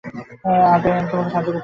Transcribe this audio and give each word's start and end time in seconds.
আর 0.03 0.79
তাই 0.83 0.91
আমি 0.91 1.07
তোমাকে 1.11 1.29
সাহায্য 1.29 1.47
করতে 1.47 1.51
চাই। 1.53 1.59